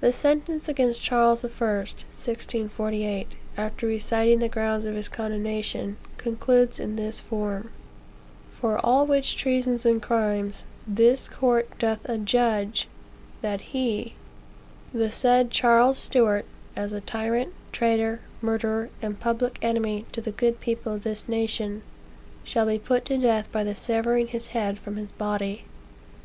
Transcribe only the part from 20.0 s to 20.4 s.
to the